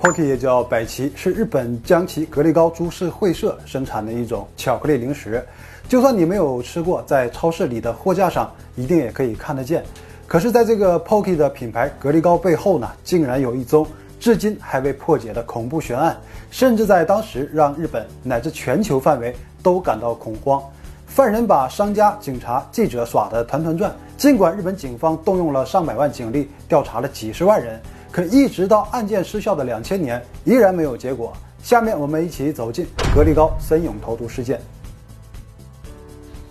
[0.00, 5.44] Pocky 也叫百奇，是日本江崎格力高株式会社生产的一种巧克力零食。
[5.88, 9.82] 就算你没有吃过，在超市里的货架上一定也可以看得见。
[10.26, 13.86] 可是，在这个 Pocky 的品牌格力高背后呢，竟然有一宗
[14.20, 16.14] 至今还未破解的恐怖悬案，
[16.50, 20.62] 甚至在当时让日本乃至全球范围都感到恐慌。
[21.06, 23.94] 犯人把商家、警察、记者耍得团团转。
[24.18, 27.80] 尽管日本警方动用了上百万警力调查了几十万人。
[28.10, 31.32] 可一直到案件失效的两千年，依然没有结果。
[31.62, 34.60] 下面我们一起走进格力高森永投毒事件。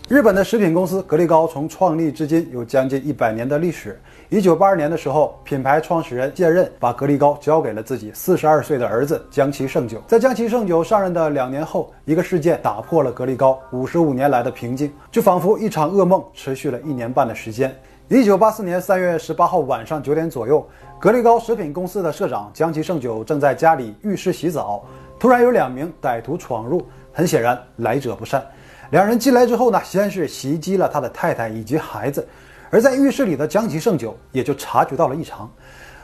[0.07, 3.99] 日本的食品公司格力高从创立至今有将近一百年的历史。
[4.29, 9.99] 一九八二年的时候，品牌创始人卸任，把格力高交给了自己四十二岁的儿子江崎胜久。
[10.05, 17.75] 在江崎胜久上任的两年后，一个事件打破了格力高五十五年来的平静，就仿佛一场噩梦，持续了一年半的时间。
[18.07, 20.63] 一九八四年三月十八号晚上九点左右，
[20.97, 24.83] 格力高食品公司的社长江崎胜久正在家里浴室洗澡，
[25.19, 28.43] 突然有两名歹徒闯入，很显然来者不善。
[28.91, 32.25] 两人进来之后呢，先是袭击了他的太太以及孩子，
[32.71, 35.51] 而在浴室里的江崎胜久也就察觉到了异常，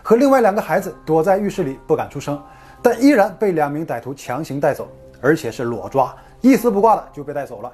[0.03, 2.39] 和另外两个孩子躲在浴室里不敢出声，
[2.81, 4.88] 但依然被两名歹徒强行带走，
[5.22, 7.72] 而且是裸抓，一丝不挂的就被带走了。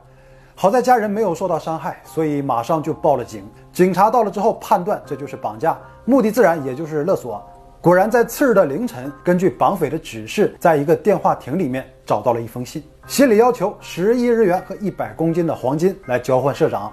[0.60, 3.48] 好在家人没有受到伤害，所以马上就报了警。
[3.72, 7.40] 警察到了之后，判断这就是绑架，目的自然也就是勒索。
[7.80, 16.92] 果然，在次日的凌晨，根据绑匪的指示，在一个电话亭里面找到了一封信，信里要求十亿日元和一百公斤的黄金来交换社长。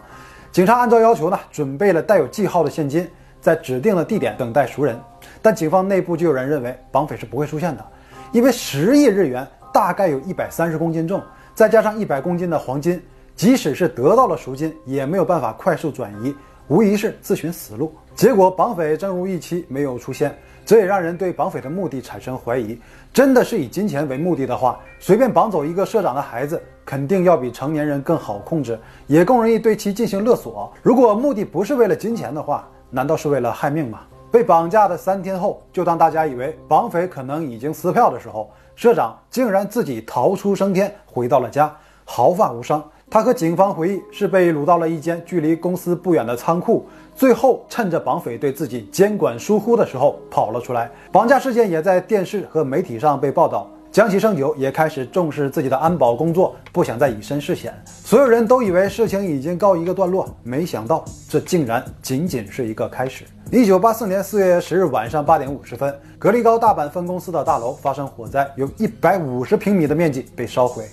[0.53, 3.09] 警察按照要求呢，准备了带有记号的现金，
[3.41, 4.95] 在指定的地点等待熟人。
[5.41, 7.87] 但警方内部就有人认为，绑匪是不会出现的，
[8.31, 11.23] 因为十亿日元大概有一百三十公斤重，
[11.55, 13.03] 再加上一百公斤的黄金。
[13.37, 16.35] 即使是得到了赎金，也没有办法快速转移，
[16.69, 17.93] 无疑是自寻死路。
[18.15, 22.79] 结果绑匪正如预期没有出现，这也让人对绑匪的目的产生怀疑。
[23.13, 30.73] 真的是以金钱为目的的话，随便绑走一个社长的孩子，肯定要比成年人更好控制，也更容易对其进行勒索。
[30.81, 34.03] 如果目的不是为了金钱的话，难道是为了害命吗？
[34.31, 42.83] 被绑架的三天后，就当大家以为绑匪可能已经撕票的时候，社长竟然自己逃出升天，回到了家，毫发无伤。
[43.15, 50.91] 他和警方回忆，是被掳到了一间距离公司不远的仓库，最后趁着绑匪对自己监管疏忽的时候跑了出来。
[51.13, 57.73] 绑架事件也在电视和媒体上被报道，江崎胜久也开始重视自己的安保工作，不想再以身试险。
[57.87, 63.23] 所有人都以为事情已经告一个段落，没想到这竟然仅仅是一个开始。
[63.53, 70.85] 一九八四年四月十日晚上八点五十分，格力高大阪分公司的大楼发生火灾，有一百五十平米的面积被烧毁。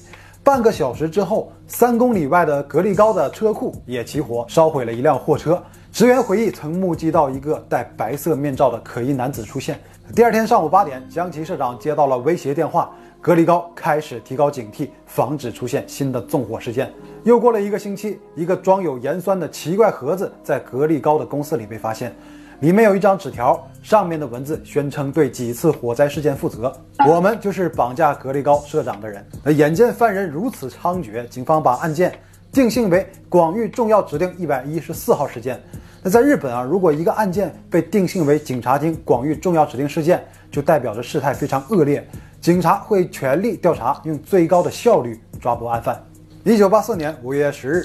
[0.44, 5.62] 半个小时之后，三公里外的格力高的车库也起火，烧毁了一辆货车。
[5.91, 9.80] 职员回忆曾目击到一个戴白色面罩的可疑男子出现。
[10.16, 12.91] 第二天上午八点，江崎社长接到了威胁电话，
[13.22, 16.91] 格力高开始提高警惕，防止出现新的纵火事件。
[17.24, 22.16] 又过了一个星期，一个装有盐酸的奇怪盒子在格力高的公司里被发现。
[22.62, 26.72] 里面有一张纸条，上面的文字宣称对几次火灾事件负责。
[27.08, 29.26] 我们就是绑架格力高社长的人。
[29.44, 32.14] 那眼见犯人如此猖獗，警方把案件
[32.52, 35.60] 定性为广域重要指定一百一十四号事件。
[36.04, 42.08] 那在日本啊，如果一个案件被定性为警察厅广域重要指定事件，就代表着事态非常恶劣，
[42.40, 46.00] 警察会全力调查，用最高的效率抓捕案犯。
[46.44, 47.84] 一九八四年五月十日。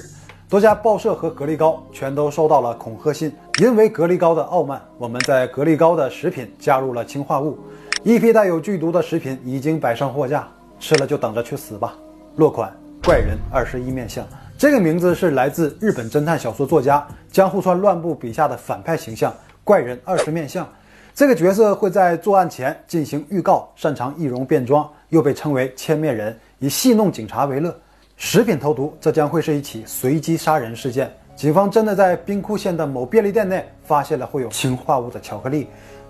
[0.49, 3.29] 多家报社和格力高全都收到了恐吓信。
[3.59, 7.57] 因为格力高的傲慢，我们在格力高的食品加入了氰化物，
[8.03, 10.47] 一批带有剧毒的食品已经摆上货架，
[10.79, 11.95] 吃了就等着去死吧。
[12.35, 12.71] 落款：
[13.03, 14.23] 怪人二十一面相。
[14.59, 20.67] 这个名字是来自日本侦探小说作家江户川乱步笔下的反派形象怪人二十面相。
[21.15, 27.75] 这个角色会在作案前进行预告，擅长易容变装，又被称为千面人，以戏弄警察为乐。
[28.17, 31.11] 食品投毒，这将会是一起随机杀人事件。
[31.37, 35.67] 警方真的在兵库县的某便利店内发现了会有氰化物的巧克力，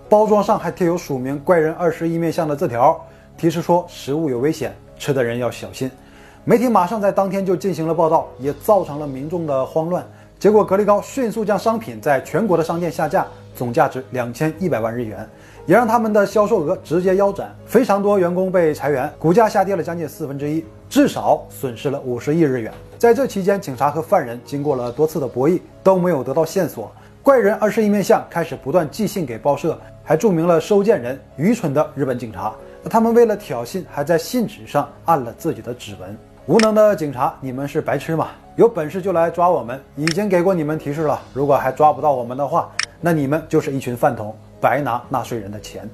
[0.08, 2.98] 包装上还贴有署名“怪人二十一面相”的字条，
[3.36, 5.90] 提示说食物有危险，吃的人要小心。
[6.46, 10.02] 媒体马上在当天就进行了报道，也造成了民众的慌乱。
[10.38, 13.26] 结果，格力高迅速将商品在全国的商店下架，
[13.58, 15.28] 总价值两千一百万日元。
[15.66, 22.72] 也让他们的销售额直接腰斩，非常多员工被裁员，股价下跌了将近四分之一，至少损失了五十亿日元。
[22.96, 26.90] 在这期间，警察和犯人经过了多次的博弈，都没有得到线索。
[27.22, 32.54] 怪人二十一面相开始不断寄信给报社，还注明了收件人愚蠢的日本警察。
[32.88, 36.16] 他们为了挑衅，还在信纸上按了自己的指纹。
[36.46, 38.28] 无能的警察，你们是白痴吗？
[38.56, 39.78] 有本事就来抓我们！
[39.96, 44.34] 已经给过你们提示了，如果还抓不到我们的话，那你们就是一群饭桶。
[44.60, 45.88] 白拿纳税人的钱。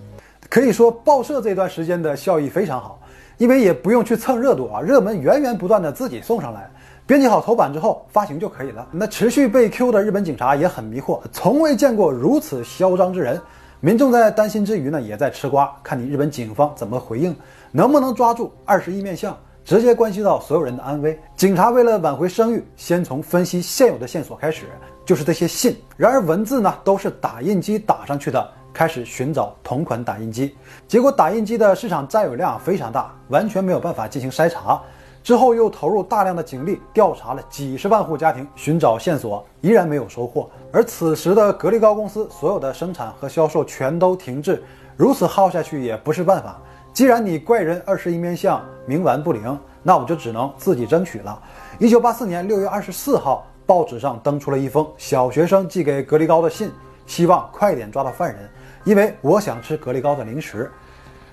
[0.48, 2.98] 可以说报社这段时间的效益非常好，
[3.36, 6.70] 因为也不用去蹭热度啊，热门源源不断的自己送上来，
[7.06, 8.86] 编辑好头版之后发行就可以了。
[8.90, 13.38] 那持续被 Q 的日本警察也很迷惑，从未见过如此嚣张之人。
[13.80, 17.36] 民众在担心之余呢，也在吃瓜，看你日本警方怎么回应，
[17.70, 21.18] 能不能抓住二十一面相，直接关系到所有人的安危。
[21.34, 24.66] 警察为了挽回声誉，先从分析现有的线索开始，
[25.06, 25.74] 就是这些信。
[25.96, 30.54] 然而文字呢，都是打印机打上去的，开始寻找同款打印机，
[30.86, 34.80] 结果打印机的市场占有量非常大，完全没有办法进行筛查。
[35.22, 40.50] 之后又投入大量的警力调查了几十万户家庭，寻找线索，依然没有收获。
[40.70, 44.62] 而此时的格力高公司所有的生产和销售全都停滞，
[44.94, 46.60] 如此耗下去也不是办法。
[46.94, 51.42] 既然你怪人二十一面相冥顽不灵，那我就只能自己争取了。
[51.80, 56.70] 一九八四年六月二十四号，报纸上登出了一封小学生寄给格力高的信，
[57.04, 58.48] 希望快点抓到犯人，
[58.84, 60.70] 因为我想吃格力高的零食。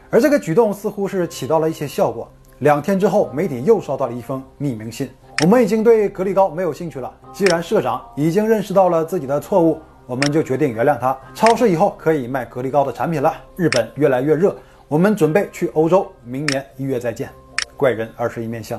[0.09, 2.27] 而这个举动似乎是起到了一些效果。
[2.57, 5.11] 两天之后，媒体又收到了一封匿名信。
[5.43, 7.13] 我们已经对格力高没有兴趣了。
[7.31, 11.15] 既然社长已经认识到了自己的错误，我们就决定原谅他。
[11.35, 13.31] 超市以后可以卖格力高的产品了。
[13.55, 14.55] 日本越来越热，
[14.91, 16.11] 我们准备去欧洲。
[16.21, 17.29] 明年一月再见。
[17.77, 18.77] 怪人二十一面相。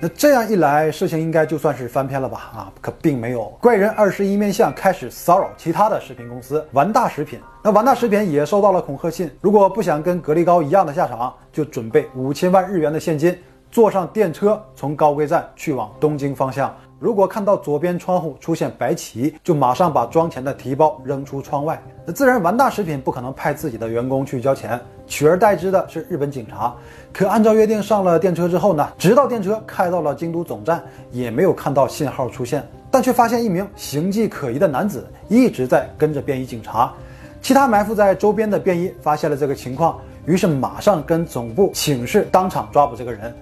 [0.00, 2.50] 那这样一来，事情应该就算是翻篇了吧？
[2.54, 3.44] 啊，可并没有。
[3.60, 7.38] 怪人二十一面相开始骚扰其他的食品公司，完大食品。
[7.62, 13.38] 那完大食品也收到了恐吓信，如果不想跟格力高一样的下场，就准备五千万日元的现金，
[13.70, 16.74] 坐上电车从高贵站去往东京方向。
[17.00, 21.82] 如果看到左边窗户出现白旗，就马上把装钱的提包扔出窗外。
[22.04, 26.74] 那自然，完大食品不可能派自己的员工去交钱，取而代之的是日本警察。
[27.10, 36.92] 可按照约定，上了电车之后呢，直到电车开到了京都总站，也没有看到信号出现，但却发现一名形迹可疑的男子一直在跟着便衣警察。
[37.40, 43.34] 其他埋伏在周边的便衣发现了这个情况，于是马上跟总部请示当场抓捕这个人。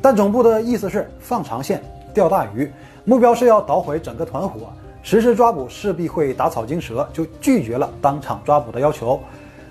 [0.00, 1.82] 但总部的意思是放长线
[2.14, 2.70] 钓大鱼。
[3.04, 9.20] 目标是要捣毁整个团伙，实施抓捕势必会打草惊蛇，就拒绝了当场抓捕的要求。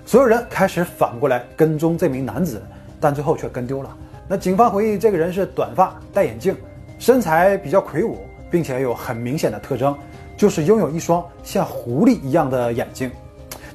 [0.04, 2.60] 所有人开始反过来跟踪这名男子，
[3.00, 3.96] 但最后却跟丢了。
[4.26, 6.56] 那警方回忆，这个人是短发、戴眼镜，
[6.98, 8.18] 身材比较魁梧，
[8.50, 9.96] 并且有很明显的特征，
[10.36, 13.10] 就是拥有一双像狐狸一样的眼睛。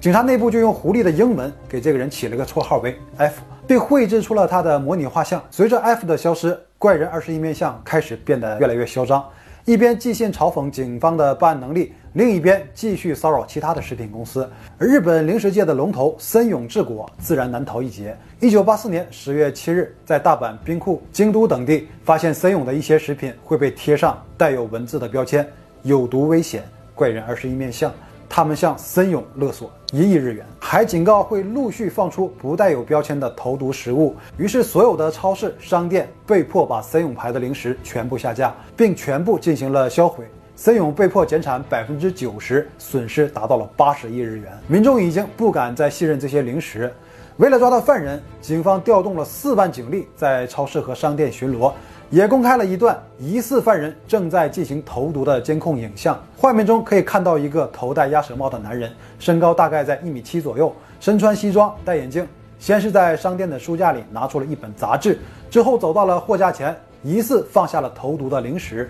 [0.01, 5.41] 警察内部就用狐狸的英文给这个人起了个绰号为 F，并绘制出了他的模拟画像。
[5.49, 9.23] 随着 F 的消失，怪人二十一面相开始变得越来越嚣张。
[9.65, 14.47] 一边寄信嘲讽警方的办案能力，另一边继续骚扰其他的食品公司。
[14.77, 18.15] 而日本零食界的龙头森永制果自然难逃一劫。
[18.39, 25.43] 一九八四年十月七日，在大阪、兵库、京都等地发现森永的一些食品会被贴上带有文字的标签，
[25.81, 26.63] 有毒危险，
[26.93, 27.91] 怪人二十一面相。
[28.35, 34.13] 他们向森永勒索一亿日元，还警告会陆续放出不带有标签的投毒食物。
[34.35, 40.25] 于是，所有的超市、商店被迫把森永牌的零食全部下架，并全部进行了销毁。
[40.53, 44.51] 森永被迫减产百分之九十，损失达到了八十亿日元。
[44.67, 46.93] 民众已经不敢再信任这些零食。
[47.37, 51.71] 为了抓到犯人，警方调动了四万警力在超市和商店巡逻。
[52.11, 62.27] 也公开了一段疑似犯人正在进行投毒的监控影像，画面中可以看到一个头戴鸭舌帽的男人，身高大概在一米七左右，身穿西装，戴眼镜。
[62.57, 65.19] 先是在商店的书架里拿出了一本杂志，
[65.49, 68.89] 之后走到了货架前，疑似放下了投毒的零食。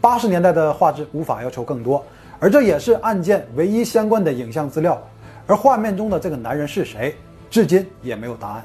[0.00, 2.04] 八十年代的画质无法要求更多，
[2.38, 5.00] 而这也是案件唯一相关的影像资料。
[5.46, 7.16] 而画面中的这个男人是谁，
[7.48, 8.64] 至今也没有答案。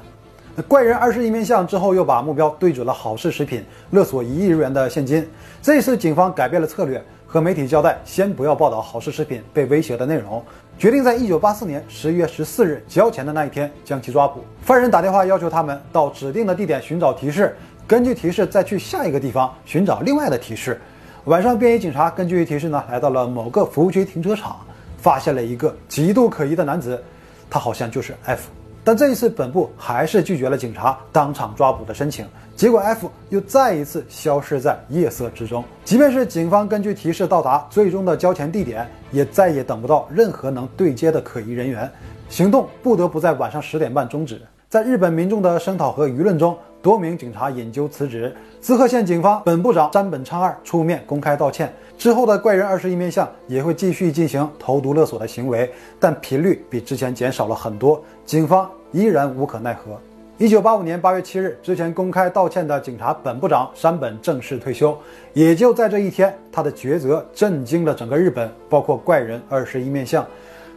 [0.54, 5.26] 那怪人二十一面相之后，又把目标对准了好事食品，勒索一亿日元的现金。
[5.62, 10.44] 这次警方改变了策略，和媒体交代，先不要报道好事食品被威胁的内容，
[10.76, 14.44] 决定在一九八四年十一月十四日交钱的那一天将其抓捕。
[14.60, 17.56] 犯人打电话要求他们到指定的地点寻找提示，
[17.86, 20.78] 根据提示再去下一个地方寻找另外的提示。
[21.24, 24.56] 晚上，便衣警察根据提示呢，来到了某个服务区停车场，
[24.98, 27.02] 发现了一个极度可疑的男子，
[27.48, 28.50] 他好像就是 F。
[28.84, 32.26] 但这一次，本部还是拒绝了警察当场抓捕的申请。
[32.56, 35.64] 结果，F 又再一次消失在夜色之中。
[35.84, 41.88] 即便是警方根据提示到达最终的交钱地点，也再也等不到任何能对接的可疑人员，
[42.28, 44.42] 行动不得不在晚上十点半终止。
[44.68, 48.34] 在日本民众的声讨和舆论中，多名警察引咎辞职。
[48.60, 51.72] 滋贺县警方本部长山本昌二出面公开道歉。
[51.96, 55.70] 之后的怪人二十一面相也会继续进行投毒勒索的行为，
[56.00, 58.02] 但频率比之前减少了很多。
[58.24, 59.98] 警方依然无可奈何。
[60.38, 64.96] 一九八五年八月七日，之前公开道歉的警察本部长山本正式退休。
[65.32, 70.26] 也就在这一天，他的抉择震惊了整个日本，包括怪人二十一面相。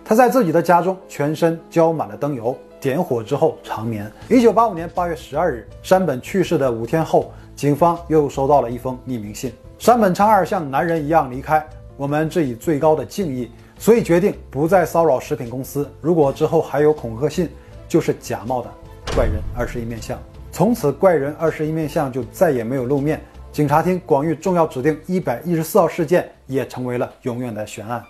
[0.08, 4.10] 他在自己的家中全身浇满了灯油，点火之后长眠。
[4.30, 9.52] 一九八五年八月十二日，山本去世的五天后，警方又收到了一封匿名信。
[9.80, 15.90] 山本昌二像男人一样离开，我们致以最高的敬意，所以决定不再骚扰食品公司。
[16.02, 17.50] 如果之后还有恐吓信，
[17.88, 18.70] 就是假冒的
[19.16, 20.16] 怪人二十一面相。
[20.52, 23.20] 从此，怪人二十一面相就再也没有露面。
[23.52, 28.04] 警察厅广域重要指定一百一十四号事件也成为了永远的悬案。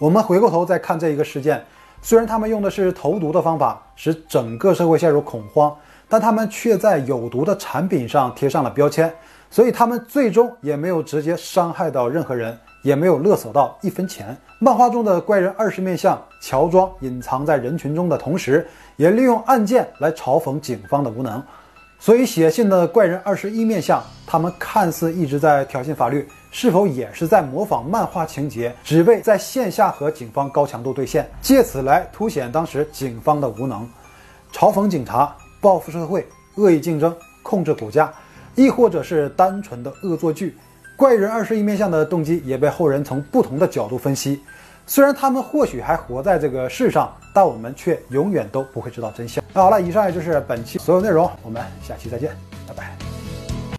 [0.00, 1.62] 我们回过头再看这一个事件，
[2.00, 5.76] 虽然他们用的是投毒的方法，使整个社会陷入恐慌，
[6.08, 9.12] 但他们却在有毒的产品上贴上了标签，
[9.50, 14.34] 所以他们最终也没有直接伤害到任何人，也没有勒索到一分钱。
[14.58, 18.66] 漫画中的怪人二十面相乔装隐藏在人群中的同时，
[18.96, 21.42] 也利用案件来嘲讽警方的无能。
[21.98, 26.26] 所以写信的怪人二十一面相，他们看似一直在挑衅法律。
[26.50, 33.88] 是否也是在模仿漫画情节，只为在线下和警方高强度对线，借此来凸显当时警方的无能，
[34.52, 36.26] 嘲讽警察、报复社会、
[36.56, 38.12] 恶意竞争、控制股价，
[38.56, 40.56] 亦或者是单纯的恶作剧？
[40.96, 44.42] 怪人二十一面相的动机也被后人从不同的角度分析。
[44.86, 49.42] 虽然他们或许还活在这个世上，但我们却永远都不会知道真相。
[49.54, 52.36] 那好了，以上也就是本期所有内容，我们下期再见。
[52.66, 52.99] 拜拜